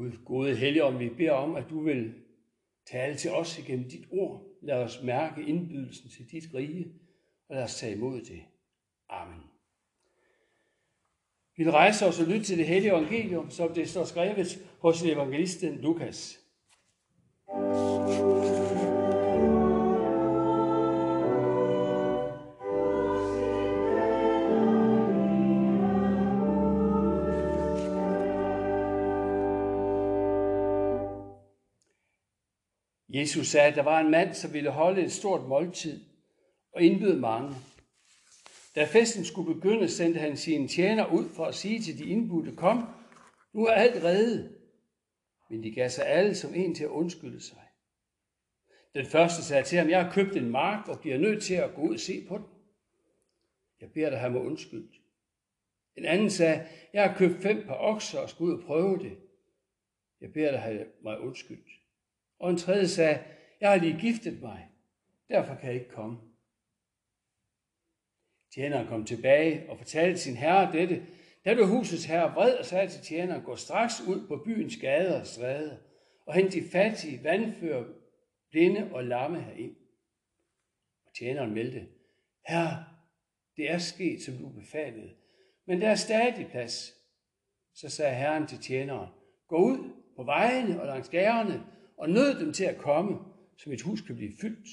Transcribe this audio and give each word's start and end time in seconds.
Gud, 0.00 0.24
gode 0.24 0.56
Helligånd, 0.56 0.98
vi 0.98 1.08
beder 1.08 1.32
om, 1.32 1.56
at 1.56 1.64
du 1.70 1.80
vil 1.80 2.14
tale 2.86 3.16
til 3.16 3.30
os 3.30 3.58
igennem 3.58 3.88
dit 3.88 4.06
ord. 4.10 4.46
Lad 4.62 4.76
os 4.76 5.02
mærke 5.02 5.42
indbydelsen 5.42 6.10
til 6.10 6.30
dit 6.30 6.54
rige, 6.54 6.92
og 7.48 7.56
lad 7.56 7.64
os 7.64 7.80
tage 7.80 7.96
imod 7.96 8.20
det. 8.20 8.42
Amen. 9.08 9.42
Vi 11.56 11.64
vil 11.64 11.72
rejse 11.72 12.06
os 12.06 12.20
og 12.20 12.26
lytte 12.26 12.44
til 12.44 12.58
det 12.58 12.66
hellige 12.66 12.90
evangelium, 12.90 13.50
som 13.50 13.74
det 13.74 13.88
står 13.88 14.04
skrevet 14.04 14.68
hos 14.78 15.02
evangelisten 15.02 15.80
Lukas. 15.80 16.39
Jesus 33.12 33.46
sagde, 33.46 33.68
at 33.68 33.76
der 33.76 33.82
var 33.82 34.00
en 34.00 34.10
mand, 34.10 34.34
som 34.34 34.52
ville 34.52 34.70
holde 34.70 35.02
et 35.02 35.12
stort 35.12 35.48
måltid 35.48 36.00
og 36.72 36.82
indbyde 36.82 37.20
mange. 37.20 37.54
Da 38.74 38.84
festen 38.84 39.24
skulle 39.24 39.54
begynde, 39.54 39.88
sendte 39.88 40.20
han 40.20 40.36
sine 40.36 40.68
tjener 40.68 41.06
ud 41.06 41.28
for 41.28 41.44
at 41.44 41.54
sige 41.54 41.80
til 41.82 41.98
de 41.98 42.04
indbudte, 42.04 42.56
kom, 42.56 42.88
nu 43.52 43.66
er 43.66 43.72
alt 43.72 44.04
reddet. 44.04 44.56
Men 45.50 45.62
de 45.62 45.74
gav 45.74 45.88
sig 45.88 46.06
alle 46.06 46.34
som 46.34 46.54
en 46.54 46.74
til 46.74 46.84
at 46.84 46.90
undskylde 46.90 47.40
sig. 47.40 47.62
Den 48.94 49.06
første 49.06 49.44
sagde 49.44 49.64
til 49.64 49.78
ham, 49.78 49.90
jeg 49.90 50.04
har 50.04 50.12
købt 50.12 50.36
en 50.36 50.50
mark 50.50 50.88
og 50.88 51.00
bliver 51.00 51.18
nødt 51.18 51.42
til 51.42 51.54
at 51.54 51.74
gå 51.74 51.82
ud 51.82 51.94
og 51.94 52.00
se 52.00 52.26
på 52.28 52.36
den. 52.38 52.46
Jeg 53.80 53.92
beder 53.92 54.10
dig 54.10 54.18
have 54.18 54.32
mig 54.32 54.42
undskyldt. 54.42 55.00
En 55.96 56.04
anden 56.04 56.30
sagde, 56.30 56.66
jeg 56.92 57.08
har 57.08 57.18
købt 57.18 57.42
fem 57.42 57.66
par 57.66 57.76
okser 57.76 58.18
og 58.20 58.30
skal 58.30 58.44
ud 58.44 58.52
og 58.52 58.64
prøve 58.66 58.98
det. 58.98 59.18
Jeg 60.20 60.32
beder 60.32 60.50
dig 60.50 60.60
have 60.60 60.86
mig 61.02 61.20
undskyldt. 61.20 61.79
Og 62.40 62.50
en 62.50 62.58
tredje 62.58 62.88
sagde, 62.88 63.24
jeg 63.60 63.70
har 63.70 63.76
lige 63.76 64.00
giftet 64.00 64.42
mig, 64.42 64.68
derfor 65.28 65.54
kan 65.54 65.66
jeg 65.66 65.74
ikke 65.74 65.90
komme. 65.90 66.18
Tjeneren 68.54 68.86
kom 68.86 69.04
tilbage 69.04 69.70
og 69.70 69.78
fortalte 69.78 70.18
sin 70.18 70.36
herre 70.36 70.72
dette. 70.72 71.06
Da 71.44 71.54
blev 71.54 71.66
husets 71.66 72.04
herre 72.04 72.34
vred 72.34 72.56
og 72.56 72.64
sagde 72.64 72.88
til 72.88 73.00
tjeneren, 73.00 73.42
gå 73.42 73.56
straks 73.56 74.00
ud 74.08 74.26
på 74.28 74.42
byens 74.44 74.76
gader 74.76 75.20
og 75.20 75.26
stræder 75.26 75.76
og 76.26 76.34
hent 76.34 76.52
de 76.52 76.62
fattige, 76.72 77.24
vandfører, 77.24 77.84
blinde 78.50 78.90
og 78.92 79.04
lamme 79.04 79.42
herind. 79.42 79.76
Og 81.06 81.14
tjeneren 81.18 81.54
meldte, 81.54 81.88
herre, 82.48 82.84
det 83.56 83.70
er 83.70 83.78
sket, 83.78 84.22
som 84.22 84.34
du 84.34 84.48
befalede, 84.48 85.10
men 85.66 85.80
der 85.80 85.88
er 85.88 85.94
stadig 85.94 86.48
plads. 86.50 86.92
Så 87.74 87.88
sagde 87.88 88.16
herren 88.16 88.46
til 88.46 88.58
tjeneren, 88.58 89.08
gå 89.48 89.56
ud 89.56 89.92
på 90.16 90.22
vejene 90.22 90.80
og 90.80 90.86
langs 90.86 91.08
gaderne 91.08 91.66
og 92.00 92.10
nød 92.10 92.40
dem 92.40 92.52
til 92.52 92.64
at 92.64 92.78
komme, 92.78 93.18
så 93.56 93.70
mit 93.70 93.82
hus 93.82 94.00
kan 94.00 94.16
blive 94.16 94.36
fyldt. 94.40 94.68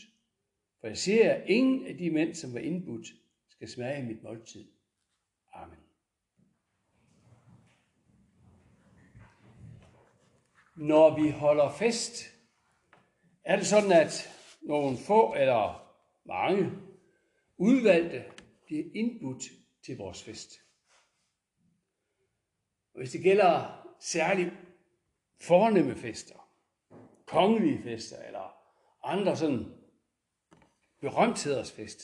For 0.80 0.88
jeg 0.88 0.98
ser, 0.98 1.34
at 1.34 1.50
ingen 1.50 1.88
af 1.88 1.98
de 1.98 2.12
mænd, 2.12 2.34
som 2.36 2.54
var 2.54 2.60
indbudt, 2.60 3.08
skal 3.50 3.70
smage 3.70 4.04
mit 4.04 4.24
måltid. 4.24 4.68
Amen. 5.54 5.78
Når 10.76 11.24
vi 11.24 11.30
holder 11.30 11.72
fest, 11.72 12.24
er 13.44 13.56
det 13.56 13.68
sådan, 13.68 13.92
at 13.92 14.30
nogle 14.62 14.98
få 14.98 15.34
eller 15.34 15.94
mange 16.26 16.72
udvalgte 17.58 18.24
bliver 18.66 18.86
indbudt 18.94 19.44
til 19.82 19.98
vores 19.98 20.24
fest. 20.24 20.52
Og 22.94 23.00
hvis 23.00 23.12
det 23.12 23.24
gælder 23.24 23.84
særligt 24.00 24.54
fornemme 25.42 25.96
fester, 25.96 26.37
kongelige 27.28 27.84
fester 27.84 28.18
eller 28.24 28.58
andre 29.04 29.38
sådan 29.38 29.66
berømtheders 31.00 31.72
fest, 31.72 32.02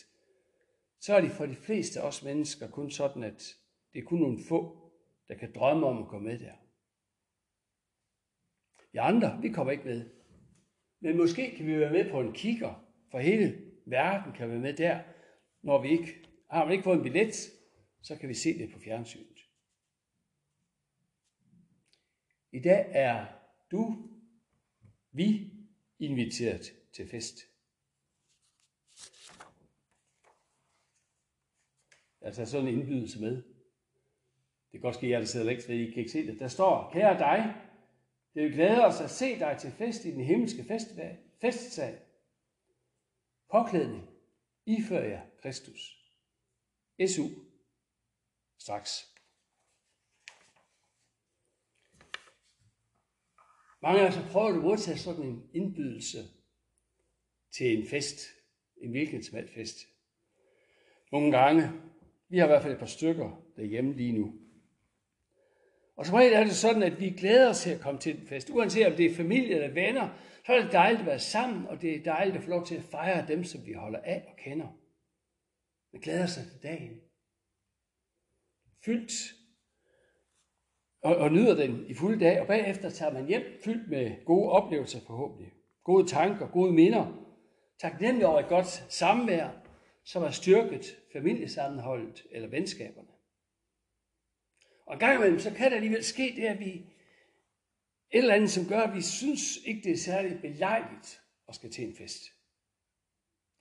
så 0.99 1.15
er 1.15 1.21
det 1.21 1.31
for 1.31 1.45
de 1.45 1.55
fleste 1.55 1.99
af 1.99 2.07
os 2.07 2.23
mennesker 2.23 2.69
kun 2.69 2.91
sådan, 2.91 3.23
at 3.23 3.55
det 3.93 3.99
er 3.99 4.05
kun 4.05 4.19
nogle 4.19 4.39
få, 4.49 4.91
der 5.27 5.37
kan 5.37 5.53
drømme 5.55 5.87
om 5.87 6.03
at 6.03 6.07
komme 6.09 6.27
med 6.27 6.39
der. 6.39 6.53
Vi 8.91 8.97
andre, 8.97 9.41
vi 9.41 9.49
kommer 9.49 9.71
ikke 9.71 9.83
med. 9.83 10.09
Men 10.99 11.17
måske 11.17 11.55
kan 11.55 11.67
vi 11.67 11.79
være 11.79 11.91
med 11.91 12.11
på 12.11 12.19
en 12.19 12.33
kigger, 12.33 12.85
for 13.11 13.19
hele 13.19 13.71
verden 13.85 14.33
kan 14.33 14.49
være 14.49 14.59
med 14.59 14.73
der, 14.73 15.03
når 15.61 15.81
vi 15.81 15.89
ikke 15.89 16.27
har 16.51 16.63
man 16.63 16.71
ikke 16.71 16.83
fået 16.83 16.97
en 16.97 17.03
billet, 17.03 17.35
så 18.01 18.17
kan 18.17 18.29
vi 18.29 18.33
se 18.33 18.57
det 18.57 18.73
på 18.73 18.79
fjernsynet. 18.79 19.39
I 22.51 22.59
dag 22.59 22.85
er 22.89 23.25
du, 23.71 24.09
vi, 25.13 25.51
inviteret 25.99 26.73
til 26.93 27.09
fest. 27.09 27.39
Altså 32.21 32.45
sådan 32.45 32.67
en 32.67 32.79
indbydelse 32.79 33.21
med. 33.21 33.35
Det 33.35 34.71
kan 34.71 34.81
godt 34.81 34.95
ske, 34.95 35.05
at 35.05 35.11
jeg 35.11 35.19
der 35.19 35.25
sidder 35.25 35.45
længst 35.45 35.69
ved, 35.69 35.75
I 35.75 35.85
kan 35.85 35.97
ikke 35.97 36.11
se 36.11 36.27
det. 36.27 36.39
Der 36.39 36.47
står, 36.47 36.91
kære 36.93 37.19
dig, 37.19 37.55
det 38.33 38.43
vil 38.43 38.53
glæde 38.53 38.85
os 38.85 39.01
at 39.01 39.09
se 39.09 39.39
dig 39.39 39.57
til 39.61 39.71
fest 39.71 40.05
i 40.05 40.11
den 40.11 40.23
himmelske 40.23 40.63
festdag, 40.63 41.19
festsal. 41.41 41.99
Påklædning, 43.51 44.09
ifører 44.65 45.07
jer 45.07 45.21
Kristus. 45.41 45.97
SU. 47.07 47.27
Straks. 48.57 49.12
Mange 53.83 54.01
af 54.01 54.07
os 54.07 54.15
har 54.15 54.29
prøvet 54.31 54.55
at 54.55 54.61
modtage 54.61 54.97
sådan 54.97 55.23
en 55.23 55.49
indbydelse 55.53 56.17
til 57.51 57.77
en 57.77 57.87
fest, 57.87 58.19
en 58.81 58.91
hvilken 58.91 59.23
som 59.23 59.35
helst 59.35 59.53
fest. 59.53 59.77
Nogle 61.11 61.37
gange, 61.37 61.71
vi 62.29 62.37
har 62.37 62.45
i 62.45 62.47
hvert 62.47 62.61
fald 62.61 62.73
et 62.73 62.79
par 62.79 62.85
stykker 62.85 63.45
derhjemme 63.55 63.93
lige 63.93 64.11
nu. 64.11 64.33
Og 65.95 66.05
som 66.05 66.15
regel 66.15 66.33
er 66.33 66.43
det 66.43 66.55
sådan, 66.55 66.83
at 66.83 66.99
vi 66.99 67.09
glæder 67.09 67.49
os 67.49 67.61
til 67.61 67.69
at 67.69 67.81
komme 67.81 67.99
til 67.99 68.19
den 68.19 68.27
fest. 68.27 68.49
Uanset 68.49 68.87
om 68.87 68.95
det 68.95 69.05
er 69.05 69.15
familie 69.15 69.55
eller 69.55 69.73
venner, 69.73 70.09
så 70.45 70.53
er 70.53 70.63
det 70.63 70.71
dejligt 70.71 70.99
at 70.99 71.05
være 71.05 71.19
sammen, 71.19 71.67
og 71.67 71.81
det 71.81 71.95
er 71.95 72.03
dejligt 72.03 72.37
at 72.37 72.43
få 72.43 72.49
lov 72.49 72.65
til 72.65 72.75
at 72.75 72.83
fejre 72.83 73.27
dem, 73.27 73.43
som 73.43 73.65
vi 73.65 73.73
holder 73.73 73.99
af 73.99 74.25
og 74.27 74.35
kender. 74.37 74.67
Man 75.93 76.01
glæder 76.01 76.25
sig 76.25 76.43
til 76.43 76.63
dagen. 76.63 77.01
Fyldt 78.85 79.42
og, 81.03 81.15
og 81.15 81.31
nyder 81.31 81.55
den 81.55 81.85
i 81.87 81.93
fuld 81.93 82.19
dag, 82.19 82.41
og 82.41 82.47
bagefter 82.47 82.89
tager 82.89 83.13
man 83.13 83.25
hjem 83.25 83.43
fyldt 83.63 83.89
med 83.89 84.25
gode 84.25 84.51
oplevelser 84.51 84.99
forhåbentlig. 85.07 85.53
Gode 85.83 86.07
tanker, 86.07 86.47
gode 86.47 86.73
minder. 86.73 87.29
Taknemmelig 87.79 88.27
over 88.27 88.39
et 88.39 88.47
godt 88.47 88.85
samvær, 88.89 89.49
som 90.05 90.23
har 90.23 90.31
styrket 90.31 90.97
familiesammenholdet 91.13 92.23
eller 92.31 92.49
venskaberne. 92.49 93.07
Og 94.85 94.93
en 94.93 94.99
gang 94.99 95.15
imellem, 95.15 95.39
så 95.39 95.53
kan 95.53 95.71
det 95.71 95.75
alligevel 95.75 96.03
ske 96.03 96.33
det, 96.35 96.43
at 96.43 96.59
vi 96.59 96.71
et 96.71 96.85
eller 98.11 98.33
andet, 98.33 98.49
som 98.49 98.65
gør, 98.65 98.79
at 98.79 98.95
vi 98.95 99.01
synes 99.01 99.57
ikke, 99.65 99.81
det 99.83 99.91
er 99.91 99.97
særlig 99.97 100.41
belejligt 100.41 101.21
at 101.47 101.55
skal 101.55 101.71
til 101.71 101.87
en 101.87 101.95
fest. 101.95 102.21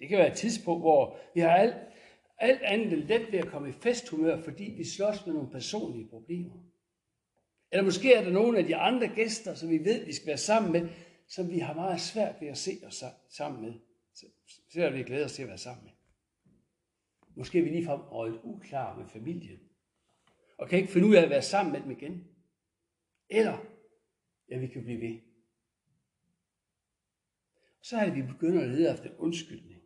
Det 0.00 0.08
kan 0.08 0.18
være 0.18 0.30
et 0.30 0.36
tidspunkt, 0.36 0.82
hvor 0.82 1.18
vi 1.34 1.40
har 1.40 1.50
alt, 1.50 1.76
alt 2.38 2.62
andet 2.62 2.92
end 2.92 3.02
let 3.02 3.32
ved 3.32 3.38
at 3.38 3.48
komme 3.48 3.68
i 3.68 3.72
festhumør, 3.72 4.42
fordi 4.42 4.74
vi 4.76 4.84
slås 4.84 5.26
med 5.26 5.34
nogle 5.34 5.50
personlige 5.50 6.08
problemer. 6.08 6.71
Eller 7.72 7.84
måske 7.84 8.14
er 8.14 8.24
der 8.24 8.30
nogle 8.30 8.58
af 8.58 8.64
de 8.64 8.76
andre 8.76 9.08
gæster, 9.08 9.54
som 9.54 9.70
vi 9.70 9.78
ved, 9.78 10.04
vi 10.04 10.12
skal 10.12 10.26
være 10.26 10.38
sammen 10.38 10.72
med, 10.72 10.90
som 11.28 11.50
vi 11.50 11.58
har 11.58 11.74
meget 11.74 12.00
svært 12.00 12.40
ved 12.40 12.48
at 12.48 12.58
se 12.58 12.80
os 12.86 13.04
sammen 13.28 13.62
med. 13.62 13.80
Selvom 14.72 14.94
vi 14.94 15.02
glæder 15.02 15.24
os 15.24 15.32
til 15.32 15.42
at 15.42 15.48
være 15.48 15.58
sammen 15.58 15.84
med. 15.84 15.92
Måske 17.36 17.58
er 17.58 17.62
vi 17.62 17.68
ligefrem 17.68 18.00
røget 18.00 18.40
uklar 18.44 18.98
med 18.98 19.08
familien, 19.08 19.60
og 20.58 20.68
kan 20.68 20.78
ikke 20.78 20.92
finde 20.92 21.06
ud 21.06 21.14
af 21.14 21.22
at 21.22 21.30
være 21.30 21.42
sammen 21.42 21.72
med 21.72 21.80
dem 21.80 21.90
igen. 21.90 22.28
Eller, 23.28 23.58
ja, 24.48 24.58
vi 24.58 24.66
kan 24.66 24.84
blive 24.84 25.00
ved. 25.00 25.20
Og 27.78 27.86
så 27.86 27.96
er 27.96 28.04
det, 28.04 28.16
vi 28.16 28.22
begynder 28.22 28.62
at 28.62 28.68
lede 28.68 28.92
efter 28.92 29.10
en 29.10 29.16
undskyldning, 29.16 29.82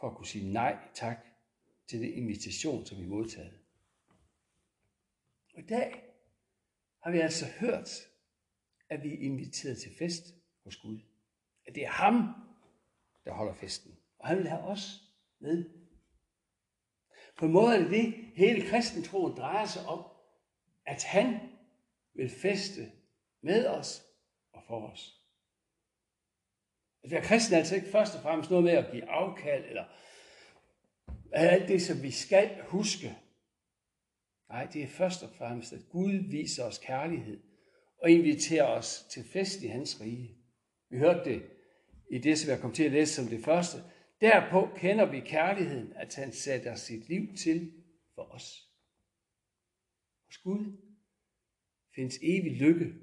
for 0.00 0.10
at 0.10 0.16
kunne 0.16 0.26
sige 0.26 0.52
nej 0.52 0.78
tak 0.94 1.26
til 1.88 2.00
den 2.00 2.12
invitation, 2.12 2.86
som 2.86 2.98
vi 2.98 3.06
modtaget. 3.06 3.58
Og 5.54 5.60
i 5.60 5.66
dag 5.66 6.03
har 7.04 7.10
vi 7.10 7.18
altså 7.18 7.46
hørt, 7.60 7.90
at 8.88 9.02
vi 9.02 9.14
er 9.14 9.18
inviteret 9.18 9.78
til 9.78 9.90
fest 9.98 10.24
hos 10.64 10.76
Gud. 10.76 11.00
At 11.66 11.74
det 11.74 11.84
er 11.84 11.90
ham, 11.90 12.34
der 13.24 13.32
holder 13.32 13.54
festen. 13.54 13.98
Og 14.18 14.28
han 14.28 14.38
vil 14.38 14.48
have 14.48 14.62
os 14.62 15.00
med. 15.38 15.70
På 17.38 17.46
en 17.46 17.52
måde 17.52 17.74
er 17.74 17.78
det 17.78 17.90
det, 17.90 18.14
hele 18.34 18.68
kristentroen 18.68 19.36
drejer 19.36 19.66
sig 19.66 19.86
om. 19.86 20.04
At 20.86 21.04
han 21.04 21.40
vil 22.14 22.30
feste 22.30 22.92
med 23.42 23.66
os 23.66 24.02
og 24.52 24.62
for 24.66 24.88
os. 24.88 25.20
At 27.02 27.10
være 27.10 27.22
kristen 27.22 27.54
er 27.54 27.58
altså 27.58 27.74
ikke 27.74 27.90
først 27.90 28.14
og 28.14 28.22
fremmest 28.22 28.50
noget 28.50 28.64
med 28.64 28.72
at 28.72 28.92
give 28.92 29.10
afkald, 29.10 29.64
eller 29.64 29.84
alt 31.32 31.68
det, 31.68 31.82
som 31.82 32.02
vi 32.02 32.10
skal 32.10 32.62
huske. 32.62 33.16
Nej, 34.48 34.68
det 34.72 34.82
er 34.82 34.86
først 34.86 35.22
og 35.22 35.30
fremmest, 35.38 35.72
at 35.72 35.88
Gud 35.88 36.30
viser 36.30 36.64
os 36.64 36.78
kærlighed, 36.78 37.40
og 38.02 38.10
inviterer 38.10 38.66
os 38.66 39.06
til 39.10 39.24
fest 39.24 39.62
i 39.62 39.66
hans 39.66 40.00
rige. 40.00 40.38
Vi 40.90 40.98
hørte 40.98 41.30
det 41.30 41.42
i 42.10 42.18
det, 42.18 42.38
som 42.38 42.50
jeg 42.50 42.60
kom 42.60 42.72
til 42.72 42.84
at 42.84 42.92
læse 42.92 43.14
som 43.14 43.26
det 43.26 43.44
første. 43.44 43.78
Derpå 44.20 44.68
kender 44.76 45.10
vi 45.10 45.20
kærligheden, 45.20 45.92
at 45.92 46.14
han 46.14 46.32
sætter 46.32 46.74
sit 46.74 47.08
liv 47.08 47.36
til 47.36 47.72
for 48.14 48.22
os. 48.22 48.68
Hos 50.26 50.38
Gud 50.38 50.76
findes 51.94 52.18
evig 52.22 52.52
lykke, 52.52 52.94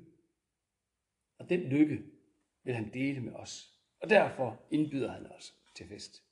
og 1.37 1.49
den 1.49 1.59
lykke 1.59 2.03
vil 2.63 2.75
han 2.75 2.93
dele 2.93 3.21
med 3.21 3.33
os. 3.33 3.73
Og 4.01 4.09
derfor 4.09 4.67
indbyder 4.71 5.11
han 5.11 5.31
os 5.31 5.53
til 5.75 5.87
fest. 5.87 6.23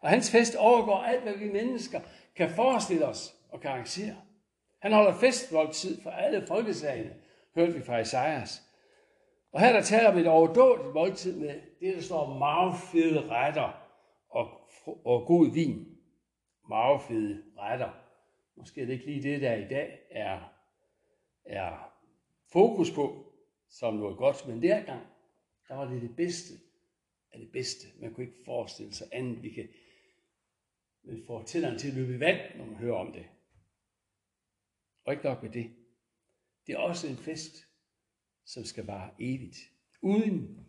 Og 0.00 0.10
hans 0.10 0.30
fest 0.30 0.56
overgår 0.56 0.98
alt, 0.98 1.22
hvad 1.22 1.36
vi 1.36 1.52
mennesker 1.52 2.00
kan 2.36 2.54
forestille 2.54 3.06
os 3.06 3.41
og 3.52 3.60
kan 3.60 3.70
arrangere. 3.70 4.16
Han 4.80 4.92
holder 4.92 5.14
festmåltid 5.14 6.02
for 6.02 6.10
alle 6.10 6.46
folkesagene, 6.46 7.14
hørte 7.54 7.72
vi 7.72 7.82
fra 7.82 7.98
Isaias. 7.98 8.62
Og 9.52 9.60
her 9.60 9.72
der 9.72 9.82
taler 9.82 10.08
om 10.08 10.18
et 10.18 10.26
overdådigt 10.26 10.94
måltid 10.94 11.36
med 11.40 11.60
det, 11.80 11.94
der 11.94 12.00
står 12.00 12.38
magfede 12.38 13.28
retter 13.28 13.88
og, 14.28 14.48
og 15.04 15.26
god 15.26 15.54
vin. 15.54 15.98
Magfede 16.68 17.42
retter. 17.58 17.90
Måske 18.56 18.80
er 18.80 18.86
det 18.86 18.92
ikke 18.92 19.06
lige 19.06 19.32
det, 19.32 19.40
der 19.40 19.54
i 19.54 19.68
dag 19.68 19.98
er, 20.10 20.40
er 21.44 21.92
fokus 22.52 22.90
på 22.90 23.32
som 23.68 23.94
noget 23.94 24.16
godt, 24.16 24.48
men 24.48 24.62
dergang, 24.62 25.06
der 25.68 25.74
var 25.74 25.84
det 25.84 26.02
det 26.02 26.16
bedste 26.16 26.54
af 27.32 27.38
det 27.38 27.52
bedste. 27.52 27.86
Man 28.00 28.14
kunne 28.14 28.24
ikke 28.24 28.44
forestille 28.44 28.94
sig 28.94 29.06
andet. 29.12 29.42
Vi 29.42 29.50
kan 29.50 29.68
man 31.04 31.22
får 31.26 31.42
tænderne 31.42 31.78
til 31.78 31.88
at 31.88 31.94
løbe 31.94 32.14
i 32.14 32.20
vand, 32.20 32.58
når 32.58 32.64
man 32.64 32.76
hører 32.76 32.96
om 32.96 33.12
det. 33.12 33.24
Og 35.04 35.12
ikke 35.12 35.24
nok 35.24 35.42
med 35.42 35.50
det. 35.50 35.76
Det 36.66 36.72
er 36.72 36.78
også 36.78 37.06
en 37.08 37.16
fest, 37.16 37.54
som 38.44 38.64
skal 38.64 38.86
vare 38.86 39.14
evigt. 39.18 39.56
Uden 40.00 40.66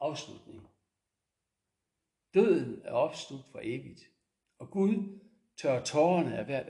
afslutning. 0.00 0.68
Døden 2.34 2.82
er 2.82 2.92
opslugt 2.92 3.48
for 3.52 3.60
evigt. 3.62 4.00
Og 4.58 4.70
Gud 4.70 5.20
tør 5.56 5.84
tårerne 5.84 6.38
af 6.38 6.44
hvert 6.44 6.68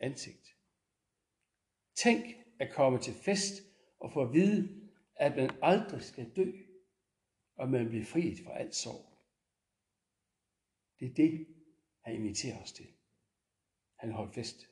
ansigt. 0.00 0.56
Tænk 1.94 2.24
at 2.60 2.72
komme 2.72 2.98
til 2.98 3.14
fest 3.14 3.52
og 4.00 4.12
få 4.12 4.22
at 4.22 4.32
vide, 4.32 4.90
at 5.14 5.36
man 5.36 5.50
aldrig 5.62 6.02
skal 6.02 6.36
dø, 6.36 6.52
og 7.54 7.68
man 7.68 7.88
bliver 7.88 8.04
friet 8.04 8.38
fra 8.44 8.58
alt 8.58 8.74
sorg. 8.74 9.12
Det 11.00 11.10
er 11.10 11.14
det, 11.14 11.46
han 12.00 12.14
inviterer 12.14 12.62
os 12.62 12.72
til. 12.72 12.86
Han 13.94 14.12
holdt 14.12 14.34
fest. 14.34 14.71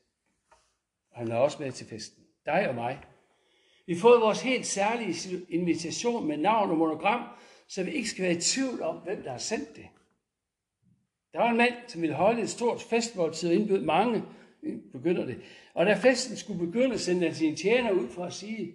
Han 1.13 1.31
er 1.31 1.37
også 1.37 1.63
med 1.63 1.73
til 1.73 1.87
festen. 1.87 2.25
Dig 2.47 2.69
og 2.69 2.75
mig. 2.75 3.05
Vi 3.87 3.95
har 3.95 4.01
fået 4.01 4.21
vores 4.21 4.43
helt 4.43 4.67
særlige 4.67 5.47
invitation 5.49 6.29
med 6.29 6.37
navn 6.37 6.71
og 6.71 6.77
monogram, 6.77 7.29
så 7.69 7.85
vi 7.85 7.91
ikke 7.91 8.09
skal 8.09 8.25
være 8.25 8.35
i 8.35 8.41
tvivl 8.41 8.83
om, 8.83 8.97
hvem 8.97 9.23
der 9.23 9.31
har 9.31 9.39
sendt 9.39 9.77
det. 9.77 9.87
Der 11.33 11.39
var 11.39 11.51
en 11.51 11.57
mand, 11.57 11.75
som 11.89 12.03
ville 12.03 12.17
holde 12.17 12.43
et 12.43 12.51
stort 12.51 12.83
festmåltid 12.83 13.49
og 13.49 13.55
indbød 13.55 13.83
mange, 13.83 14.23
begynder 14.93 15.27
det. 15.27 15.43
Og 15.75 15.87
da 15.87 15.95
festen 15.95 16.37
skulle 16.37 16.67
begynde, 16.67 16.99
sendte 16.99 17.27
han 17.27 17.35
sine 17.35 17.57
tjener 17.57 17.91
ud 17.93 18.09
for 18.09 18.25
at 18.25 18.33
sige, 18.33 18.75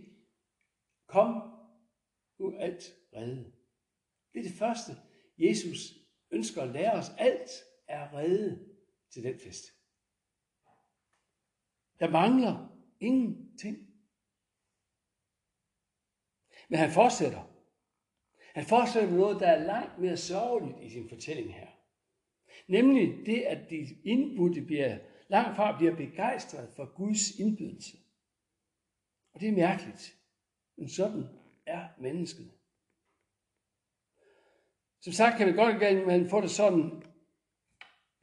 kom, 1.08 1.42
nu 2.40 2.46
er 2.48 2.60
alt 2.60 2.94
redde. 3.16 3.52
Det 4.34 4.40
er 4.40 4.44
det 4.44 4.60
første, 4.60 4.92
Jesus 5.38 5.94
ønsker 6.32 6.62
at 6.62 6.70
lære 6.70 6.92
os. 6.92 7.12
Alt 7.18 7.52
er 7.88 8.14
redde 8.14 8.60
til 9.14 9.24
den 9.24 9.40
fest. 9.40 9.75
Der 12.00 12.10
mangler 12.10 12.78
ingenting. 13.00 13.78
Men 16.70 16.80
han 16.80 16.92
fortsætter. 16.92 17.44
Han 18.54 18.66
fortsætter 18.66 19.10
med 19.10 19.18
noget, 19.18 19.40
der 19.40 19.48
er 19.48 19.66
langt 19.66 20.00
mere 20.00 20.18
sørgeligt 20.18 20.78
i 20.82 20.90
sin 20.90 21.10
fortælling 21.10 21.54
her. 21.54 21.68
Nemlig 22.68 23.26
det, 23.26 23.42
at 23.42 23.70
de 23.70 23.88
indbudte 24.04 24.62
bliver, 24.62 24.98
langt 25.28 25.56
fra 25.56 25.78
bliver 25.78 25.96
begejstret 25.96 26.74
for 26.76 26.96
Guds 26.96 27.40
indbydelse. 27.40 27.98
Og 29.34 29.42
det 29.42 29.50
er 29.50 29.54
mærkeligt. 29.54 30.16
Men 30.78 30.90
sådan 30.90 31.24
er 31.66 31.88
mennesket. 32.00 32.52
Som 35.02 35.14
sagt 35.14 35.38
kan 35.38 35.48
vi 35.48 35.52
godt 35.52 35.80
være, 35.80 35.90
at 35.90 36.08
man 36.08 36.30
får 36.30 36.42
det 36.42 36.52
sådan, 36.52 37.04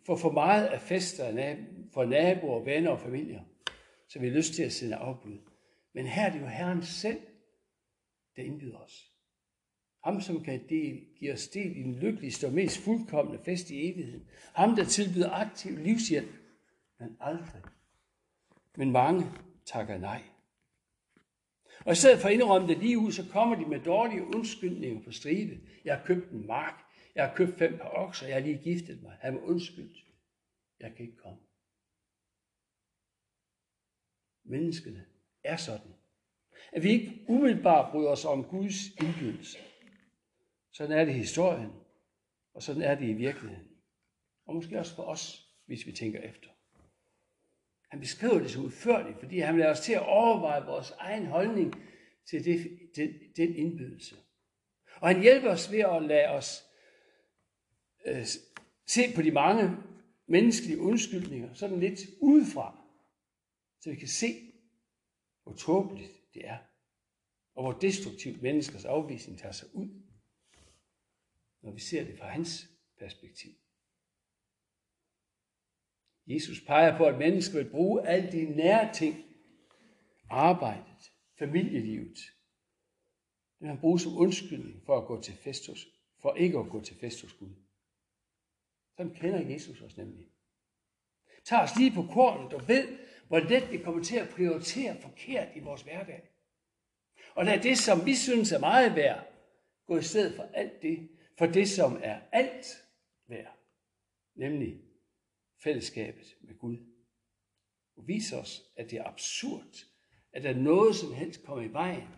for 0.06 0.16
for 0.16 0.30
meget 0.30 0.66
af 0.66 0.80
fester 0.80 1.56
for 1.94 2.04
naboer, 2.04 2.64
venner 2.64 2.90
og 2.90 3.00
familier, 3.00 3.44
så 4.12 4.18
vi 4.18 4.28
har 4.28 4.36
lyst 4.36 4.54
til 4.54 4.62
at 4.62 4.72
sende 4.72 4.96
afbud. 4.96 5.38
Men 5.92 6.06
her 6.06 6.26
er 6.26 6.32
det 6.32 6.40
jo 6.40 6.46
Herren 6.46 6.82
selv, 6.82 7.20
der 8.36 8.42
indbyder 8.42 8.78
os. 8.78 9.12
Ham, 10.04 10.20
som 10.20 10.44
kan 10.44 10.68
del, 10.68 11.06
give 11.18 11.32
os 11.32 11.48
del 11.48 11.76
i 11.76 11.82
den 11.82 11.94
lykkeligste 11.94 12.46
og 12.46 12.52
mest 12.52 12.78
fuldkommende 12.78 13.44
fest 13.44 13.70
i 13.70 13.90
evigheden. 13.90 14.28
Ham, 14.54 14.76
der 14.76 14.84
tilbyder 14.84 15.30
aktiv 15.30 15.78
livshjælp, 15.78 16.30
men 16.98 17.16
aldrig. 17.20 17.62
Men 18.76 18.90
mange 18.90 19.26
takker 19.64 19.98
nej. 19.98 20.22
Og 21.84 21.92
i 21.92 21.96
stedet 21.96 22.18
for 22.18 22.28
at 22.28 22.34
indrømme 22.34 22.68
det 22.68 22.78
lige 22.78 22.98
ud, 22.98 23.12
så 23.12 23.28
kommer 23.30 23.56
de 23.56 23.66
med 23.66 23.80
dårlige 23.80 24.22
undskyldninger 24.22 25.02
på 25.02 25.12
stribe. 25.12 25.60
Jeg 25.84 25.96
har 25.96 26.06
købt 26.06 26.30
en 26.30 26.46
mark. 26.46 26.74
Jeg 27.14 27.28
har 27.28 27.34
købt 27.34 27.58
fem 27.58 27.78
par 27.78 27.90
okser. 27.94 28.26
Jeg 28.26 28.36
har 28.36 28.42
lige 28.42 28.58
giftet 28.58 29.02
mig. 29.02 29.16
Han 29.20 29.34
var 29.34 29.40
undskyldt. 29.40 30.04
Jeg 30.80 30.94
kan 30.96 31.06
ikke 31.06 31.16
komme. 31.16 31.38
Menneskene 34.44 35.04
er 35.44 35.56
sådan. 35.56 35.94
At 36.72 36.82
vi 36.82 36.90
ikke 36.90 37.24
umiddelbart 37.28 37.92
bryder 37.92 38.10
os 38.10 38.24
om 38.24 38.44
Guds 38.44 38.88
indbydelse. 38.88 39.58
Sådan 40.72 40.98
er 40.98 41.04
det 41.04 41.12
i 41.12 41.18
historien, 41.18 41.72
og 42.54 42.62
sådan 42.62 42.82
er 42.82 42.94
det 42.94 43.08
i 43.08 43.12
virkeligheden. 43.12 43.68
Og 44.46 44.54
måske 44.54 44.78
også 44.78 44.94
for 44.94 45.02
os, 45.02 45.48
hvis 45.66 45.86
vi 45.86 45.92
tænker 45.92 46.20
efter. 46.20 46.48
Han 47.88 48.00
beskriver 48.00 48.38
det 48.38 48.50
så 48.50 48.60
udførligt, 48.60 49.18
fordi 49.18 49.38
han 49.38 49.58
lader 49.58 49.70
os 49.70 49.80
til 49.80 49.92
at 49.92 50.06
overveje 50.06 50.66
vores 50.66 50.90
egen 50.90 51.26
holdning 51.26 51.74
til 52.26 52.44
det, 52.44 52.78
den, 52.96 53.14
den 53.36 53.54
indbydelse. 53.54 54.16
Og 55.00 55.08
han 55.08 55.22
hjælper 55.22 55.50
os 55.50 55.72
ved 55.72 55.78
at 55.78 56.02
lade 56.02 56.28
os 56.28 56.64
øh, 58.06 58.26
se 58.86 59.00
på 59.14 59.22
de 59.22 59.30
mange 59.30 59.76
menneskelige 60.26 60.80
undskyldninger, 60.80 61.54
sådan 61.54 61.80
lidt 61.80 62.00
udefra, 62.20 62.81
så 63.82 63.90
vi 63.90 63.96
kan 63.96 64.08
se, 64.08 64.52
hvor 65.42 65.54
tåbeligt 65.54 66.12
det 66.34 66.46
er, 66.48 66.58
og 67.54 67.62
hvor 67.62 67.80
destruktivt 67.80 68.42
menneskers 68.42 68.84
afvisning 68.84 69.38
tager 69.38 69.52
sig 69.52 69.74
ud, 69.74 69.88
når 71.62 71.72
vi 71.72 71.80
ser 71.80 72.04
det 72.04 72.18
fra 72.18 72.28
hans 72.28 72.68
perspektiv. 72.98 73.52
Jesus 76.26 76.60
peger 76.66 76.98
på, 76.98 77.06
at 77.06 77.18
mennesker 77.18 77.62
vil 77.62 77.70
bruge 77.70 78.08
alle 78.08 78.32
de 78.32 78.44
nære 78.44 78.94
ting, 78.94 79.24
arbejdet, 80.30 81.12
familielivet, 81.38 82.18
det 83.58 83.68
han 83.68 83.80
bruger 83.80 83.98
som 83.98 84.16
undskyldning 84.16 84.82
for 84.86 84.98
at 84.98 85.06
gå 85.06 85.22
til 85.22 85.34
fest 85.34 85.66
hos, 85.66 85.86
for 86.20 86.34
ikke 86.34 86.58
at 86.58 86.70
gå 86.70 86.80
til 86.80 86.96
fest 86.96 87.22
hos 87.22 87.32
Gud. 87.32 87.54
Sådan 88.96 89.14
kender 89.14 89.48
Jesus 89.48 89.80
os 89.80 89.96
nemlig. 89.96 90.28
Tag 91.44 91.60
os 91.62 91.76
lige 91.78 91.94
på 91.94 92.02
kornet 92.02 92.52
og 92.52 92.68
ved, 92.68 92.98
hvor 93.32 93.40
let 93.40 93.72
vi 93.72 93.78
kommer 93.78 94.02
til 94.02 94.16
at 94.16 94.28
prioritere 94.28 95.00
forkert 95.00 95.48
i 95.56 95.60
vores 95.60 95.82
hverdag. 95.82 96.22
Og 97.34 97.44
lad 97.44 97.60
det, 97.60 97.78
som 97.78 98.06
vi 98.06 98.14
synes 98.14 98.52
er 98.52 98.58
meget 98.58 98.96
værd, 98.96 99.26
gå 99.86 99.98
i 99.98 100.02
stedet 100.02 100.36
for 100.36 100.42
alt 100.42 100.82
det, 100.82 101.08
for 101.38 101.46
det, 101.46 101.68
som 101.68 102.00
er 102.02 102.20
alt 102.32 102.66
værd, 103.28 103.58
nemlig 104.36 104.80
fællesskabet 105.64 106.36
med 106.40 106.58
Gud. 106.58 106.76
Og 107.96 108.08
vis 108.08 108.32
os, 108.32 108.62
at 108.76 108.90
det 108.90 108.98
er 108.98 109.08
absurd, 109.08 109.84
at 110.32 110.42
der 110.42 110.54
noget 110.54 110.96
som 110.96 111.14
helst 111.14 111.44
kommer 111.44 111.64
i 111.64 111.72
vejen 111.72 112.08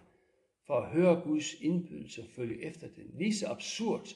for 0.67 0.81
at 0.81 0.91
høre 0.91 1.23
Guds 1.25 1.55
indbydelse 1.55 2.23
og 2.23 2.29
følge 2.37 2.65
efter 2.65 2.89
den. 2.89 3.19
Lige 3.19 3.37
så 3.37 3.49
absurd, 3.49 4.09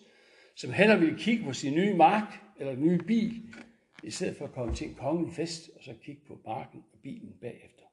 som 0.56 0.72
heller 0.72 0.96
ville 0.96 1.18
kigge 1.18 1.44
på 1.44 1.52
sin 1.52 1.74
nye 1.74 1.94
mark 1.94 2.40
eller 2.56 2.76
nye 2.76 2.98
bil, 2.98 3.54
i 4.02 4.10
stedet 4.10 4.36
for 4.36 4.44
at 4.44 4.52
komme 4.52 4.74
til 4.74 4.88
en 4.88 4.94
kongelig 4.94 5.34
fest 5.34 5.70
og 5.76 5.82
så 5.82 5.94
kigge 6.02 6.26
på 6.26 6.36
barken 6.36 6.84
og 6.92 6.98
bilen 7.02 7.38
bagefter. 7.40 7.84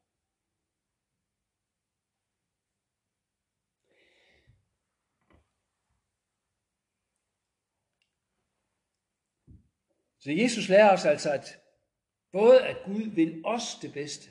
Så 10.20 10.32
Jesus 10.32 10.70
lærer 10.70 10.94
os 10.94 11.06
altså, 11.06 11.34
at 11.34 11.60
både 12.32 12.68
at 12.68 12.78
Gud 12.86 13.16
vil 13.16 13.42
os 13.46 13.76
det 13.82 13.94
bedste, 13.94 14.30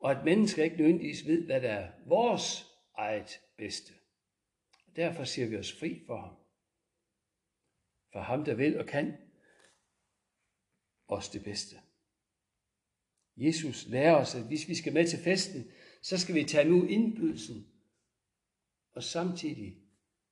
og 0.00 0.10
at 0.10 0.24
mennesker 0.24 0.64
ikke 0.64 0.76
nødvendigvis 0.76 1.26
ved, 1.26 1.46
hvad 1.46 1.60
der 1.60 1.70
er 1.70 1.92
vores 2.06 2.66
eget 2.94 3.40
bedste. 3.56 3.92
Derfor 4.96 5.24
siger 5.24 5.48
vi 5.48 5.56
os 5.56 5.78
fri 5.78 6.02
for 6.06 6.16
ham. 6.16 6.36
For 8.12 8.20
ham, 8.20 8.44
der 8.44 8.54
vil 8.54 8.78
og 8.78 8.86
kan 8.86 9.23
os 11.08 11.28
det 11.28 11.44
bedste. 11.44 11.76
Jesus 13.36 13.86
lærer 13.86 14.14
os, 14.14 14.34
at 14.34 14.42
hvis 14.42 14.68
vi 14.68 14.74
skal 14.74 14.92
med 14.92 15.08
til 15.08 15.18
festen, 15.18 15.70
så 16.02 16.18
skal 16.18 16.34
vi 16.34 16.44
tage 16.44 16.68
nu 16.68 16.86
indbydelsen 16.86 17.66
og 18.92 19.02
samtidig 19.02 19.76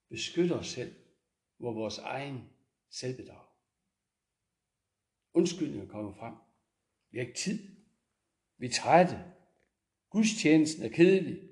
beskytte 0.09 0.53
os 0.53 0.67
selv 0.67 0.93
mod 1.59 1.73
vores 1.73 1.97
egen 1.97 2.49
selvbedrag. 2.89 3.45
Undskyldninger 5.33 5.87
kommer 5.87 6.13
frem. 6.13 6.33
Vi 7.11 7.17
har 7.17 7.25
ikke 7.25 7.39
tid. 7.39 7.59
Vi 8.57 8.65
er 8.65 8.71
trætte. 8.71 9.23
Gudstjenesten 10.09 10.83
er 10.83 10.89
kedelig. 10.89 11.49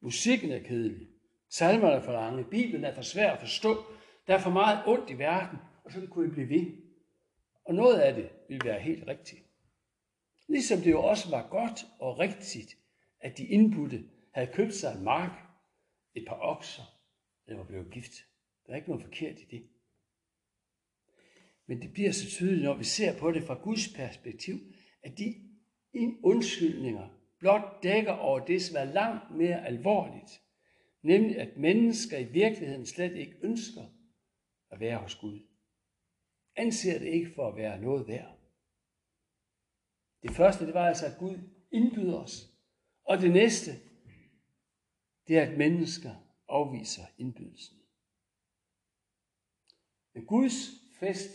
Musikken 0.00 0.52
er 0.52 0.62
kedelig. 0.62 1.08
Salmerne 1.48 1.94
er 1.94 2.02
for 2.02 2.12
lange. 2.12 2.44
Bibelen 2.44 2.84
er 2.84 2.94
for 2.94 3.02
svær 3.02 3.32
at 3.32 3.40
forstå. 3.40 3.84
Der 4.26 4.34
er 4.34 4.40
for 4.40 4.50
meget 4.50 4.82
ondt 4.86 5.10
i 5.10 5.18
verden. 5.18 5.58
Og 5.84 5.92
så 5.92 6.06
kunne 6.10 6.28
vi 6.28 6.34
blive 6.34 6.48
ved. 6.48 6.72
Og 7.64 7.74
noget 7.74 8.00
af 8.00 8.14
det 8.14 8.30
vil 8.48 8.60
være 8.64 8.80
helt 8.80 9.06
rigtigt. 9.06 9.42
Ligesom 10.48 10.78
det 10.78 10.90
jo 10.90 11.02
også 11.02 11.30
var 11.30 11.48
godt 11.48 11.86
og 11.98 12.18
rigtigt, 12.18 12.78
at 13.20 13.38
de 13.38 13.46
indbudte 13.46 14.04
havde 14.30 14.52
købt 14.52 14.74
sig 14.74 14.94
en 14.96 15.04
mark, 15.04 15.30
et 16.14 16.24
par 16.28 16.38
okser, 16.40 16.82
og 17.46 17.56
var 17.56 17.64
blevet 17.64 17.90
gift. 17.90 18.12
Der 18.66 18.72
er 18.72 18.76
ikke 18.76 18.88
noget 18.88 19.04
forkert 19.04 19.40
i 19.40 19.44
det. 19.50 19.68
Men 21.66 21.82
det 21.82 21.92
bliver 21.92 22.12
så 22.12 22.26
tydeligt, 22.30 22.64
når 22.64 22.74
vi 22.74 22.84
ser 22.84 23.18
på 23.18 23.30
det 23.30 23.42
fra 23.42 23.54
Guds 23.54 23.88
perspektiv, 23.94 24.54
at 25.02 25.18
de 25.18 25.34
undskyldninger 26.22 27.08
blot 27.38 27.82
dækker 27.82 28.12
over 28.12 28.44
det, 28.46 28.62
som 28.62 28.76
er 28.76 28.84
langt 28.84 29.36
mere 29.36 29.66
alvorligt, 29.66 30.42
nemlig 31.02 31.38
at 31.38 31.56
mennesker 31.56 32.18
i 32.18 32.24
virkeligheden 32.24 32.86
slet 32.86 33.16
ikke 33.16 33.36
ønsker 33.42 33.82
at 34.70 34.80
være 34.80 34.96
hos 34.96 35.14
Gud. 35.14 35.40
Anser 36.56 36.98
det 36.98 37.06
ikke 37.06 37.30
for 37.34 37.48
at 37.48 37.56
være 37.56 37.80
noget 37.80 38.08
værd. 38.08 38.37
Det 40.22 40.30
første, 40.30 40.66
det 40.66 40.74
var 40.74 40.88
altså, 40.88 41.06
at 41.06 41.18
Gud 41.18 41.38
indbyder 41.72 42.18
os. 42.18 42.48
Og 43.04 43.18
det 43.20 43.30
næste, 43.30 43.70
det 45.28 45.38
er, 45.38 45.42
at 45.42 45.58
mennesker 45.58 46.14
afviser 46.48 47.02
indbydelsen. 47.18 47.78
Men 50.14 50.26
Guds 50.26 50.70
fest 51.00 51.30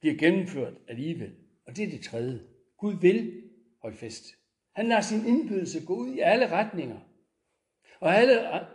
bliver 0.00 0.16
gennemført 0.16 0.74
alligevel. 0.88 1.36
Og 1.66 1.76
det 1.76 1.84
er 1.84 1.90
det 1.90 2.04
tredje. 2.04 2.46
Gud 2.76 2.94
vil 3.00 3.42
holde 3.78 3.96
fest. 3.96 4.24
Han 4.72 4.88
lader 4.88 5.00
sin 5.00 5.26
indbydelse 5.26 5.86
gå 5.86 5.94
ud 5.94 6.14
i 6.14 6.18
alle 6.18 6.50
retninger. 6.50 7.00
Og 8.00 8.16
alle, 8.16 8.66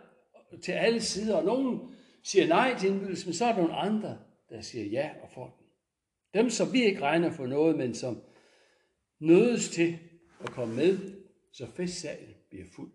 til 0.62 0.72
alle 0.72 1.00
sider. 1.00 1.36
Og 1.36 1.44
nogen 1.44 1.94
siger 2.22 2.46
nej 2.46 2.78
til 2.78 2.90
indbydelsen, 2.90 3.28
men 3.28 3.34
så 3.34 3.44
er 3.44 3.52
der 3.52 3.58
nogle 3.58 3.74
andre, 3.74 4.18
der 4.50 4.60
siger 4.60 4.84
ja 4.84 5.10
og 5.22 5.30
får 5.30 5.56
den. 5.58 5.66
Dem, 6.42 6.50
som 6.50 6.72
vi 6.72 6.82
ikke 6.82 7.00
regner 7.00 7.30
for 7.30 7.46
noget, 7.46 7.76
men 7.76 7.94
som 7.94 8.22
nødes 9.18 9.68
til 9.68 9.98
at 10.40 10.50
komme 10.50 10.74
med, 10.74 11.22
så 11.52 11.66
festsalen 11.66 12.34
bliver 12.48 12.66
fuld. 12.76 12.92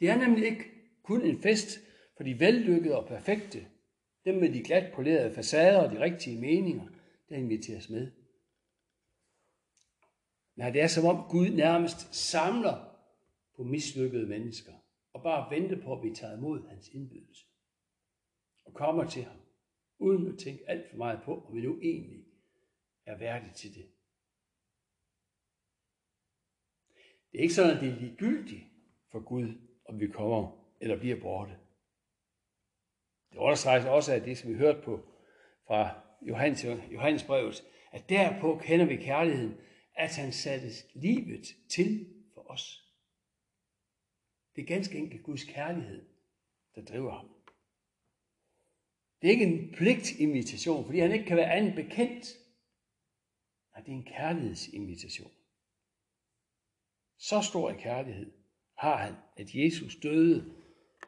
Det 0.00 0.10
er 0.10 0.16
nemlig 0.16 0.44
ikke 0.44 0.64
kun 1.02 1.22
en 1.22 1.42
fest 1.42 1.80
for 2.16 2.24
de 2.24 2.40
vellykkede 2.40 2.96
og 2.96 3.08
perfekte, 3.08 3.66
dem 4.24 4.34
med 4.34 4.52
de 4.52 4.62
glat 4.62 4.92
polerede 4.94 5.34
facader 5.34 5.78
og 5.78 5.92
de 5.92 6.00
rigtige 6.00 6.40
meninger, 6.40 6.88
der 7.28 7.36
inviteres 7.36 7.90
med. 7.90 8.10
Nej, 10.56 10.70
det 10.70 10.82
er 10.82 10.86
som 10.86 11.04
om 11.04 11.30
Gud 11.30 11.48
nærmest 11.48 12.14
samler 12.14 12.96
på 13.56 13.62
mislykkede 13.62 14.26
mennesker 14.26 14.72
og 15.12 15.22
bare 15.22 15.50
venter 15.50 15.82
på 15.82 15.92
at 15.92 16.00
blive 16.00 16.14
taget 16.14 16.38
imod 16.38 16.68
hans 16.68 16.88
indbydelse. 16.88 17.44
Og 18.64 18.74
kommer 18.74 19.10
til 19.10 19.22
ham, 19.22 19.36
uden 19.98 20.32
at 20.32 20.38
tænke 20.38 20.70
alt 20.70 20.90
for 20.90 20.96
meget 20.96 21.20
på, 21.24 21.44
om 21.44 21.56
vi 21.56 21.60
nu 21.60 21.78
egentlig 21.82 22.24
er 23.06 23.18
værdige 23.18 23.52
til 23.54 23.74
det. 23.74 23.86
Det 27.32 27.38
er 27.38 27.42
ikke 27.42 27.54
sådan, 27.54 27.76
at 27.76 27.82
det 27.82 27.88
er 27.88 28.00
ligegyldigt 28.00 28.64
for 29.12 29.20
Gud, 29.20 29.54
om 29.84 30.00
vi 30.00 30.06
kommer 30.06 30.68
eller 30.80 30.98
bliver 30.98 31.20
borte. 31.20 31.58
Det 33.30 33.38
understreges 33.38 33.84
også 33.84 34.12
af 34.12 34.22
det, 34.22 34.38
som 34.38 34.50
vi 34.50 34.56
hørte 34.56 34.82
på 34.82 35.00
fra 35.66 36.00
Johannes, 36.22 36.64
Johannes 36.64 37.24
brevet, 37.24 37.64
at 37.92 38.08
derpå 38.08 38.60
kender 38.62 38.86
vi 38.86 38.96
kærligheden, 38.96 39.56
at 39.94 40.16
han 40.16 40.32
satte 40.32 40.68
livet 40.94 41.46
til 41.68 42.14
for 42.34 42.50
os. 42.50 42.84
Det 44.56 44.62
er 44.62 44.66
ganske 44.66 44.98
enkelt 44.98 45.22
Guds 45.22 45.44
kærlighed, 45.44 46.08
der 46.74 46.84
driver 46.84 47.10
ham. 47.10 47.28
Det 49.22 49.28
er 49.28 49.32
ikke 49.32 49.46
en 49.46 49.72
pligtinvitation, 49.72 50.84
fordi 50.84 50.98
han 50.98 51.12
ikke 51.12 51.24
kan 51.24 51.36
være 51.36 51.52
andet 51.52 51.74
bekendt. 51.74 52.26
Nej, 53.74 53.84
det 53.84 53.92
er 53.92 53.96
en 53.96 54.04
kærlighedsinvitation. 54.04 55.32
Så 57.28 57.42
stor 57.42 57.70
en 57.70 57.78
kærlighed 57.78 58.32
har 58.78 58.96
han, 58.96 59.14
at 59.36 59.54
Jesus 59.54 59.96
døde, 60.02 60.54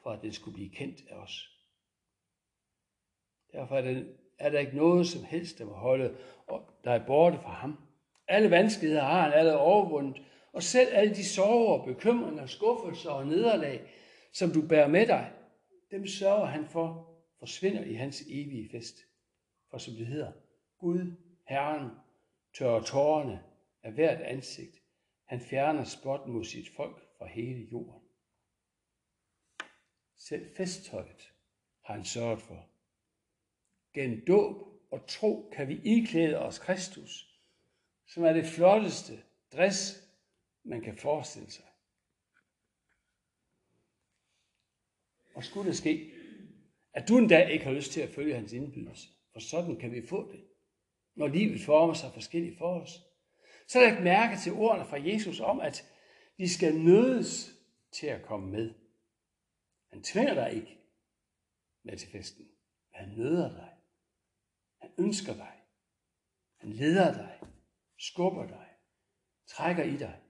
for 0.03 0.11
at 0.11 0.23
det 0.23 0.35
skulle 0.35 0.55
blive 0.55 0.71
kendt 0.71 1.01
af 1.11 1.17
os. 1.17 1.51
Derfor 3.53 3.77
er, 3.77 3.83
det, 3.83 4.17
er 4.39 4.51
der 4.51 4.59
ikke 4.59 4.77
noget 4.77 5.07
som 5.07 5.25
helst, 5.25 5.59
der 5.59 5.65
må 5.65 5.73
holde 5.73 6.17
der 6.85 6.91
er 6.91 7.07
borte 7.07 7.39
fra 7.39 7.53
ham. 7.53 7.79
Alle 8.29 8.51
vanskeligheder 8.51 9.03
har 9.03 9.23
han 9.23 9.33
allerede 9.33 9.61
overvundet, 9.61 10.23
og 10.53 10.63
selv 10.63 10.89
alle 10.93 11.15
de 11.15 11.25
sorger, 11.25 11.85
bekymringer, 11.85 12.47
skuffelser 12.47 13.11
og 13.11 13.27
nederlag, 13.27 13.91
som 14.33 14.51
du 14.51 14.69
bærer 14.69 14.89
med 14.89 15.07
dig, 15.07 15.33
dem 15.91 16.07
sørger 16.07 16.47
han 16.47 16.67
for, 16.67 17.17
forsvinder 17.39 17.85
i 17.85 17.95
hans 17.95 18.23
evige 18.29 18.69
fest. 18.71 18.97
For 19.71 19.79
som 19.79 19.95
det 19.95 20.07
hedder, 20.07 20.33
Gud, 20.79 21.13
Herren, 21.49 21.91
tørrer 22.55 22.83
tårerne 22.83 23.43
af 23.83 23.93
hvert 23.93 24.21
ansigt. 24.21 24.80
Han 25.31 25.41
fjerner 25.41 25.85
spot 25.85 26.29
mod 26.29 26.45
sit 26.45 26.69
folk 26.69 27.03
fra 27.19 27.27
hele 27.27 27.69
jorden. 27.73 28.03
Selv 30.17 30.57
festtøjet 30.57 31.33
har 31.85 31.95
han 31.95 32.05
sørget 32.05 32.43
for. 32.43 32.69
Gennem 33.95 34.25
dåb 34.27 34.57
og 34.91 35.07
tro 35.09 35.51
kan 35.53 35.69
vi 35.69 35.81
iklæde 35.85 36.39
os 36.39 36.59
Kristus, 36.59 37.41
som 38.07 38.25
er 38.25 38.33
det 38.33 38.47
flotteste 38.47 39.23
dress, 39.53 40.09
man 40.63 40.81
kan 40.81 40.97
forestille 40.97 41.51
sig. 41.51 41.67
Og 45.35 45.45
skulle 45.45 45.69
det 45.69 45.79
ske, 45.79 46.13
at 46.93 47.09
du 47.09 47.19
en 47.19 47.29
dag 47.29 47.53
ikke 47.53 47.65
har 47.65 47.73
lyst 47.73 47.93
til 47.93 48.01
at 48.01 48.15
følge 48.15 48.35
hans 48.35 48.53
indbydelse, 48.53 49.09
for 49.33 49.41
sådan 49.41 49.77
kan 49.77 49.93
vi 49.93 50.07
få 50.07 50.33
det, 50.33 50.45
når 51.15 51.27
livet 51.27 51.61
former 51.61 51.95
sig 51.95 52.13
forskelligt 52.13 52.59
for 52.59 52.81
os. 52.81 53.10
Så 53.71 53.81
læg 53.81 54.03
mærke 54.03 54.37
til 54.37 54.53
ordene 54.53 54.85
fra 54.85 55.03
Jesus 55.03 55.41
om, 55.41 55.61
at 55.61 55.91
de 56.39 56.55
skal 56.55 56.75
nødes 56.79 57.51
til 57.93 58.07
at 58.07 58.23
komme 58.23 58.51
med. 58.51 58.75
Han 59.93 60.03
tvinger 60.03 60.35
dig 60.35 60.53
ikke 60.53 60.79
med 61.85 61.97
til 61.97 62.09
festen. 62.09 62.49
Han 62.93 63.09
nøder 63.09 63.51
dig. 63.51 63.73
Han 64.81 64.91
ønsker 64.99 65.35
dig. 65.35 65.53
Han 66.61 66.73
leder 66.73 67.13
dig. 67.13 67.41
Skubber 67.99 68.47
dig. 68.47 68.67
Trækker 69.47 69.85
i 69.85 69.97
dig. 69.97 70.21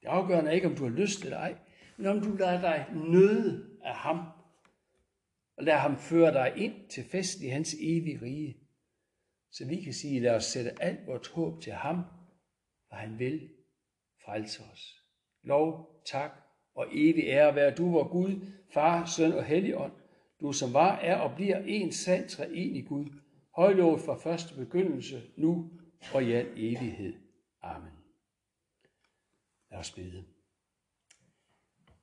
Det 0.00 0.08
afgørende 0.08 0.50
er 0.50 0.54
ikke, 0.54 0.68
om 0.68 0.76
du 0.76 0.82
har 0.82 0.96
lyst 0.96 1.24
eller 1.24 1.38
ej, 1.38 1.58
men 1.96 2.06
om 2.06 2.20
du 2.20 2.36
lader 2.36 2.60
dig 2.60 2.86
nøde 2.94 3.78
af 3.82 3.94
ham. 3.94 4.18
Og 5.56 5.64
lader 5.64 5.78
ham 5.78 5.98
føre 5.98 6.32
dig 6.32 6.52
ind 6.56 6.88
til 6.88 7.04
festen 7.04 7.44
i 7.44 7.48
hans 7.48 7.74
evige 7.80 8.22
rige. 8.22 8.65
Så 9.50 9.66
vi 9.68 9.82
kan 9.82 9.92
sige, 9.92 10.20
lad 10.20 10.36
os 10.36 10.44
sætte 10.44 10.82
alt 10.82 11.06
vort 11.06 11.28
håb 11.28 11.62
til 11.62 11.72
ham, 11.72 11.96
for 12.88 12.96
han 12.96 13.18
vil 13.18 13.48
frelse 14.24 14.62
os. 14.72 15.02
Lov, 15.42 16.02
tak 16.06 16.30
og 16.74 16.86
evig 16.92 17.24
ære 17.24 17.54
være 17.54 17.74
du, 17.74 17.90
vor 17.90 18.08
Gud, 18.08 18.46
Far, 18.72 19.06
Søn 19.06 19.32
og 19.32 19.44
Helligånd, 19.44 19.92
du 20.40 20.52
som 20.52 20.72
var, 20.72 20.96
er 20.96 21.16
og 21.16 21.34
bliver 21.34 21.58
en 21.58 21.92
sand 21.92 22.52
i 22.54 22.82
Gud, 22.82 23.06
højlovet 23.56 24.00
fra 24.00 24.14
første 24.14 24.54
begyndelse, 24.54 25.22
nu 25.36 25.70
og 26.14 26.24
i 26.24 26.32
al 26.32 26.46
evighed. 26.56 27.14
Amen. 27.62 27.92
Lad 29.70 29.78
os 29.78 29.92
bede. 29.92 30.24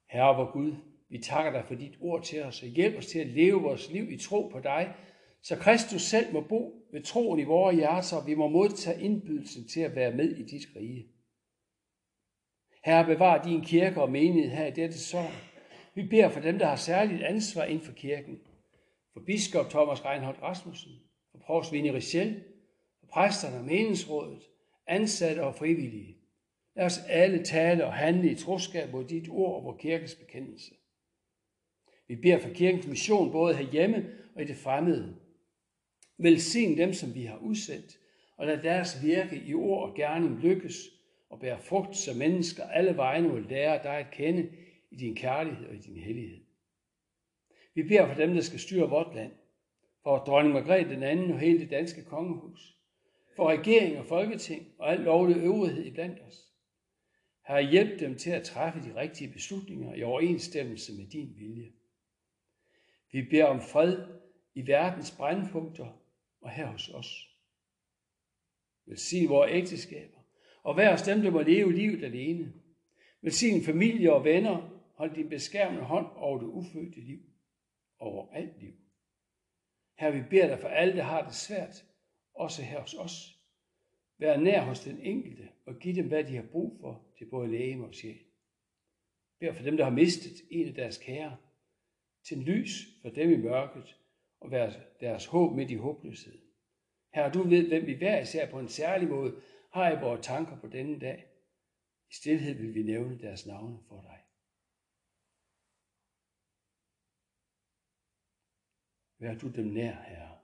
Herre 0.10 0.36
vor 0.36 0.52
Gud, 0.52 0.76
vi 1.10 1.20
takker 1.20 1.52
dig 1.52 1.66
for 1.66 1.76
dit 1.76 1.98
ord 2.02 2.24
til 2.24 2.44
os, 2.44 2.64
og 2.64 2.70
hjælp 2.70 2.98
os 2.98 3.06
til 3.06 3.20
at 3.20 3.28
leve 3.28 3.62
vores 3.62 3.92
liv 3.92 4.12
i 4.12 4.18
tro 4.18 4.48
på 4.48 4.60
dig, 4.60 4.96
så 5.44 5.56
Kristus 5.56 6.02
selv 6.02 6.34
må 6.34 6.42
bo 6.42 6.88
ved 6.92 7.04
troen 7.04 7.40
i 7.40 7.44
vores 7.44 7.76
hjerter, 7.76 8.18
og 8.18 8.28
vi 8.28 8.36
må 8.36 8.48
modtage 8.48 9.04
indbydelsen 9.04 9.68
til 9.68 9.80
at 9.82 9.96
være 9.96 10.12
med 10.12 10.30
i 10.30 10.44
dit 10.44 10.68
rige. 10.76 11.08
Herre, 12.86 13.06
bevar 13.06 13.44
din 13.44 13.62
kirke 13.62 14.02
og 14.02 14.12
menighed 14.12 14.52
her 14.52 14.66
i 14.66 14.72
dette 14.72 15.00
sår. 15.00 15.32
Vi 15.96 16.08
beder 16.08 16.30
for 16.30 16.40
dem, 16.40 16.60
der 16.60 16.66
har 16.66 16.76
særligt 16.76 17.24
ansvar 17.24 17.64
inden 17.64 17.86
for 17.86 17.94
kirken. 17.94 18.40
For 19.14 19.20
biskop 19.26 19.70
Thomas 19.70 20.06
Reinhold 20.06 20.42
Rasmussen, 20.42 20.92
for 21.32 21.38
provst 21.38 21.72
Vinnie 21.72 21.94
Richel, 21.94 22.44
for 23.00 23.08
præsterne 23.08 23.58
og 23.58 23.66
meningsrådet, 23.66 24.44
ansatte 24.88 25.44
og 25.44 25.56
frivillige. 25.56 26.18
Lad 26.76 26.86
os 26.86 27.00
alle 27.10 27.44
tale 27.44 27.86
og 27.86 27.94
handle 27.94 28.32
i 28.32 28.36
troskab 28.36 28.92
mod 28.92 29.06
dit 29.06 29.30
ord 29.30 29.56
og 29.56 29.64
vor 29.64 29.78
kirkes 29.78 30.16
bekendelse. 30.16 30.72
Vi 32.08 32.16
beder 32.16 32.40
for 32.40 32.50
kirkens 32.50 32.88
mission 32.88 33.32
både 33.32 33.56
herhjemme 33.56 34.10
og 34.36 34.42
i 34.42 34.46
det 34.46 34.58
fremmede. 34.58 35.23
Velsign 36.18 36.78
dem, 36.78 36.94
som 36.94 37.16
vi 37.16 37.24
har 37.24 37.38
udsendt, 37.38 38.00
og 38.38 38.48
lad 38.48 38.58
deres 38.58 39.04
virke 39.04 39.44
i 39.46 39.54
ord 39.54 39.90
og 39.90 39.96
gerning 39.96 40.40
lykkes 40.40 40.76
og 41.30 41.40
bære 41.40 41.60
frugt, 41.60 41.98
så 41.98 42.18
mennesker 42.18 42.64
alle 42.64 42.98
vegne 42.98 43.34
vil 43.34 43.46
lære 43.50 43.84
dig 43.84 43.98
at 43.98 44.12
kende 44.12 44.50
i 44.92 44.96
din 44.96 45.16
kærlighed 45.16 45.68
og 45.68 45.76
i 45.76 45.80
din 45.80 45.98
hellighed. 45.98 46.40
Vi 47.76 47.84
beder 47.84 48.08
for 48.08 48.16
dem, 48.16 48.34
der 48.34 48.42
skal 48.42 48.60
styre 48.60 48.90
vort 48.90 49.16
land, 49.16 49.32
for 50.04 50.18
dronning 50.18 50.54
Margrethe 50.54 50.96
den 50.96 51.04
anden 51.04 51.32
og 51.32 51.40
hele 51.40 51.60
det 51.60 51.70
danske 51.70 52.04
kongehus, 52.04 52.78
for 53.36 53.50
regering 53.50 53.98
og 54.00 54.06
folketing 54.06 54.68
og 54.80 54.92
al 54.92 55.00
lovlig 55.00 55.38
øvrighed 55.38 55.86
iblandt 55.86 56.20
os. 56.28 56.54
Har 57.42 57.60
hjælp 57.60 58.00
dem 58.00 58.18
til 58.18 58.30
at 58.30 58.44
træffe 58.44 58.80
de 58.80 58.96
rigtige 58.96 59.34
beslutninger 59.34 59.94
i 59.94 60.04
overensstemmelse 60.04 60.94
med 60.94 61.08
din 61.08 61.36
vilje. 61.38 61.72
Vi 63.12 63.22
beder 63.22 63.46
om 63.46 63.62
fred 63.62 63.98
i 64.56 64.68
verdens 64.68 65.12
brændpunkter 65.12 66.03
og 66.44 66.50
her 66.50 66.66
hos 66.66 66.90
os. 66.90 67.30
Velsign 68.86 69.30
vores 69.30 69.52
ægteskaber, 69.52 70.18
og 70.64 70.78
vær 70.78 70.94
os 70.94 71.02
dem, 71.02 71.22
der 71.22 71.32
må 71.32 71.42
leve 71.42 71.74
livet 71.74 72.04
alene. 72.04 72.54
Velsign 73.22 73.64
familie 73.64 74.14
og 74.14 74.24
venner, 74.24 74.82
hold 74.96 75.16
din 75.16 75.30
beskærmende 75.30 75.84
hånd 75.84 76.08
over 76.16 76.40
det 76.40 76.48
ufødte 76.48 77.00
liv, 77.00 77.20
over 78.00 78.34
alt 78.34 78.62
liv. 78.62 78.74
Her 80.00 80.12
vi 80.12 80.22
beder 80.30 80.48
dig 80.48 80.60
for 80.60 80.68
alle, 80.68 80.96
der 80.96 81.04
har 81.04 81.26
det 81.26 81.36
svært, 81.36 81.86
også 82.34 82.62
her 82.62 82.80
hos 82.80 82.94
os. 82.94 83.40
Vær 84.18 84.38
nær 84.38 84.62
hos 84.62 84.80
den 84.80 85.00
enkelte 85.00 85.50
og 85.66 85.80
giv 85.80 85.96
dem, 85.96 86.08
hvad 86.08 86.24
de 86.24 86.36
har 86.36 86.46
brug 86.52 86.78
for 86.82 87.08
til 87.18 87.26
både 87.26 87.52
læge 87.52 87.84
og 87.84 87.94
sjæl. 87.94 88.20
Bær 89.40 89.54
for 89.54 89.64
dem, 89.64 89.78
der 89.78 89.84
har 89.84 89.92
mistet 89.92 90.42
en 90.50 90.68
af 90.68 90.74
deres 90.74 90.98
kære, 90.98 91.38
til 92.24 92.38
lys 92.38 92.88
for 93.02 93.10
dem 93.10 93.32
i 93.32 93.38
mørket 93.38 93.96
og 94.44 94.52
vær 94.52 94.72
deres 95.00 95.26
håb 95.26 95.56
midt 95.56 95.72
i 95.72 95.76
håbløshed. 95.76 96.40
Her 97.14 97.32
du 97.32 97.44
ved, 97.44 97.68
hvem 97.68 97.86
vi 97.86 97.94
hver 97.94 98.22
især 98.22 98.52
på 98.52 98.60
en 98.60 98.68
særlig 98.68 99.10
måde 99.10 99.42
har 99.74 99.92
i 99.92 100.02
vores 100.02 100.26
tanker 100.26 100.60
på 100.60 100.68
denne 100.68 101.00
dag. 101.00 101.26
I 102.10 102.14
stillhed 102.14 102.54
vil 102.54 102.74
vi 102.74 102.84
nævne 102.84 103.20
deres 103.20 103.46
navne 103.46 103.80
for 103.88 104.02
dig. 104.02 104.20
Vær 109.20 109.40
du 109.40 109.48
dem 109.48 109.66
nær, 109.66 110.02
Herre, 110.02 110.38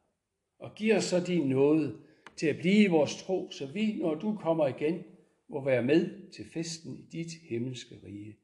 og 0.59 0.75
giv 0.75 0.95
os 0.95 1.03
så 1.03 1.23
din 1.27 1.49
nåde 1.49 2.01
til 2.37 2.47
at 2.47 2.57
blive 2.57 2.83
i 2.83 2.87
vores 2.87 3.23
tro, 3.23 3.51
så 3.51 3.71
vi, 3.71 3.97
når 3.97 4.15
du 4.15 4.37
kommer 4.37 4.67
igen, 4.67 5.03
må 5.47 5.63
være 5.63 5.83
med 5.83 6.31
til 6.31 6.45
festen 6.53 6.97
i 6.97 7.01
dit 7.01 7.31
himmelske 7.49 7.99
rige. 8.03 8.37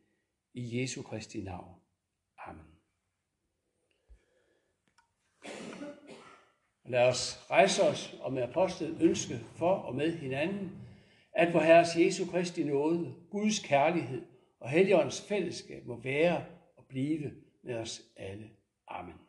I 0.53 0.81
Jesu 0.81 1.01
Kristi 1.01 1.41
navn. 1.41 1.75
Amen. 2.37 2.74
Lad 6.87 7.07
os 7.07 7.45
rejse 7.51 7.83
os 7.83 8.15
og 8.21 8.33
med 8.33 8.43
apostlet 8.43 8.97
ønske 9.01 9.39
for 9.55 9.71
og 9.71 9.95
med 9.95 10.17
hinanden, 10.17 10.71
at 11.33 11.53
vor 11.53 11.59
Herres 11.59 11.95
Jesu 11.95 12.25
Kristi 12.31 12.63
nåde, 12.63 13.13
Guds 13.31 13.59
kærlighed 13.59 14.25
og 14.59 14.69
Helligåndens 14.69 15.21
fællesskab 15.21 15.85
må 15.85 15.99
være 16.03 16.45
og 16.77 16.85
blive 16.89 17.31
med 17.63 17.75
os 17.75 18.01
alle. 18.17 18.49
Amen. 18.87 19.24